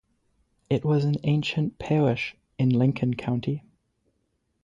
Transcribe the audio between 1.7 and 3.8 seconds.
parish in Lincoln County.